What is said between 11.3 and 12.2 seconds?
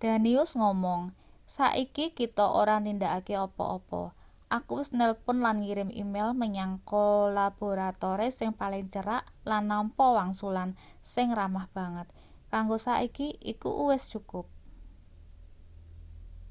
ramah banget